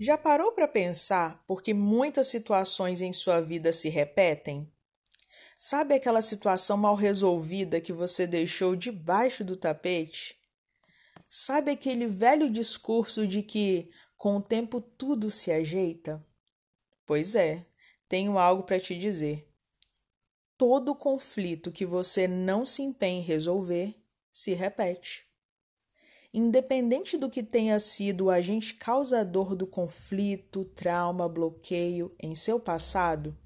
[0.00, 4.72] Já parou para pensar por que muitas situações em sua vida se repetem?
[5.58, 10.38] Sabe aquela situação mal resolvida que você deixou debaixo do tapete?
[11.28, 16.24] Sabe aquele velho discurso de que com o tempo tudo se ajeita?
[17.04, 17.66] Pois é,
[18.08, 19.52] tenho algo para te dizer.
[20.56, 23.94] Todo conflito que você não se empenha em resolver
[24.30, 25.27] se repete.
[26.32, 33.36] Independente do que tenha sido o agente causador do conflito, trauma, bloqueio em seu passado,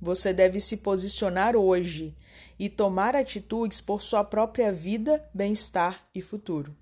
[0.00, 2.16] você deve se posicionar hoje
[2.58, 6.76] e tomar atitudes por sua própria vida, bem-estar e futuro.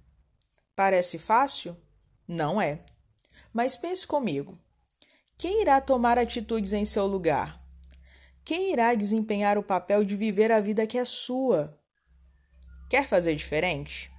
[0.75, 1.77] Parece fácil?
[2.27, 2.83] Não é.
[3.53, 4.59] Mas pense comigo:
[5.37, 7.63] quem irá tomar atitudes em seu lugar?
[8.43, 11.79] Quem irá desempenhar o papel de viver a vida que é sua?
[12.89, 14.11] Quer fazer diferente?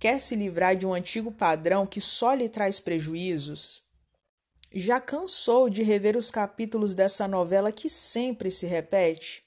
[0.00, 3.82] Quer se livrar de um antigo padrão que só lhe traz prejuízos?
[4.72, 9.44] Já cansou de rever os capítulos dessa novela que sempre se repete?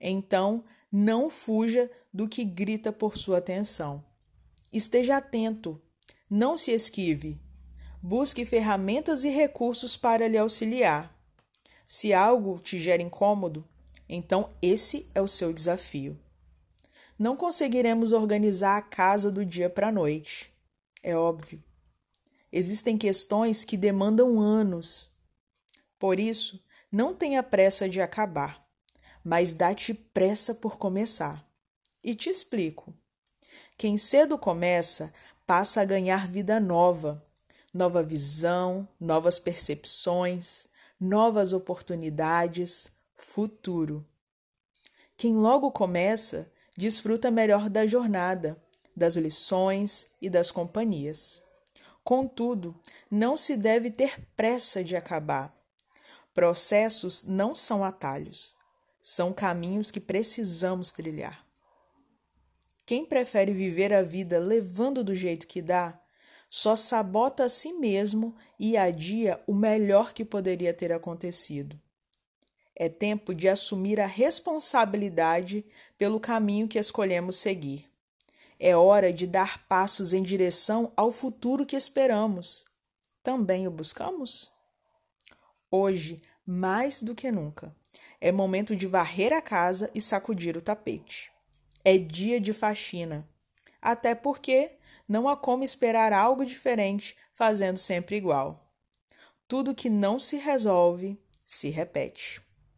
[0.00, 4.04] Então, não fuja do que grita por sua atenção.
[4.72, 5.82] Esteja atento,
[6.30, 7.40] não se esquive.
[8.00, 11.12] Busque ferramentas e recursos para lhe auxiliar.
[11.84, 13.68] Se algo te gera incômodo,
[14.08, 16.16] então esse é o seu desafio
[17.22, 20.52] não conseguiremos organizar a casa do dia para a noite.
[21.04, 21.62] É óbvio.
[22.50, 25.08] Existem questões que demandam anos.
[26.00, 28.66] Por isso, não tenha pressa de acabar,
[29.22, 31.48] mas dá-te pressa por começar.
[32.02, 32.92] E te explico.
[33.78, 35.14] Quem cedo começa
[35.46, 37.24] passa a ganhar vida nova,
[37.72, 40.66] nova visão, novas percepções,
[40.98, 44.04] novas oportunidades, futuro.
[45.16, 48.60] Quem logo começa desfruta melhor da jornada,
[48.96, 51.42] das lições e das companhias.
[52.04, 52.74] Contudo,
[53.10, 55.54] não se deve ter pressa de acabar.
[56.34, 58.56] Processos não são atalhos,
[59.02, 61.46] são caminhos que precisamos trilhar.
[62.84, 66.00] Quem prefere viver a vida levando do jeito que dá,
[66.48, 71.80] só sabota a si mesmo e adia o melhor que poderia ter acontecido.
[72.74, 75.64] É tempo de assumir a responsabilidade
[75.98, 77.90] pelo caminho que escolhemos seguir.
[78.58, 82.64] É hora de dar passos em direção ao futuro que esperamos.
[83.22, 84.50] Também o buscamos?
[85.70, 87.74] Hoje, mais do que nunca,
[88.20, 91.32] é momento de varrer a casa e sacudir o tapete.
[91.84, 93.28] É dia de faxina.
[93.80, 94.76] Até porque
[95.08, 98.72] não há como esperar algo diferente fazendo sempre igual.
[99.48, 102.40] Tudo que não se resolve se repete.